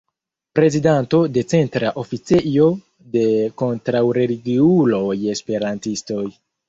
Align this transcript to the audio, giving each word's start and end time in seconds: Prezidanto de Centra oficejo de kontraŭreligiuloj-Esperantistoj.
Prezidanto 0.59 1.17
de 1.33 1.43
Centra 1.51 1.91
oficejo 2.03 2.65
de 3.17 3.25
kontraŭreligiuloj-Esperantistoj. 3.63 6.25